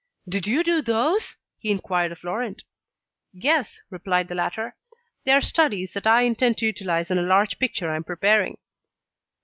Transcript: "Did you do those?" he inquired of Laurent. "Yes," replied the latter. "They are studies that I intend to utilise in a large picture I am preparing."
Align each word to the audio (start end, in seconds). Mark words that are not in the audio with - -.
"Did 0.27 0.47
you 0.47 0.63
do 0.63 0.81
those?" 0.81 1.35
he 1.59 1.69
inquired 1.69 2.11
of 2.11 2.23
Laurent. 2.23 2.63
"Yes," 3.33 3.81
replied 3.91 4.29
the 4.29 4.33
latter. 4.33 4.75
"They 5.25 5.31
are 5.31 5.41
studies 5.43 5.93
that 5.93 6.07
I 6.07 6.23
intend 6.23 6.57
to 6.57 6.65
utilise 6.65 7.11
in 7.11 7.19
a 7.19 7.21
large 7.21 7.59
picture 7.59 7.91
I 7.91 7.97
am 7.97 8.03
preparing." 8.03 8.57